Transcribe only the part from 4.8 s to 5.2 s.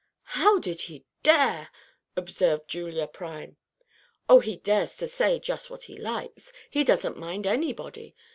to